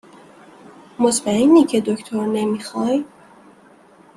مطمئنی 0.99 1.63
که 1.65 1.81
دکتر 1.81 2.25
نمیخای؟ 2.25 3.05